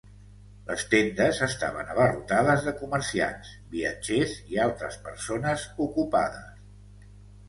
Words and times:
Les 0.67 0.83
tendes 0.91 1.41
estaven 1.47 1.91
abarrotades 1.95 2.65
de 2.67 2.73
comerciants, 2.79 3.51
viatgers 3.73 4.33
i 4.55 4.57
altres 4.63 4.97
persones 5.09 5.67
ocupades. 5.87 6.65